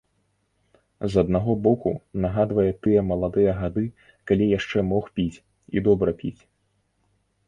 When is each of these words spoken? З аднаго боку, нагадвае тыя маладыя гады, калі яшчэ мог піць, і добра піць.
З 1.15 1.19
аднаго 1.23 1.51
боку, 1.65 1.91
нагадвае 2.23 2.65
тыя 2.85 3.03
маладыя 3.09 3.51
гады, 3.59 3.83
калі 4.31 4.47
яшчэ 4.57 4.85
мог 4.91 5.03
піць, 5.21 5.37
і 5.75 5.85
добра 5.89 6.11
піць. 6.23 6.39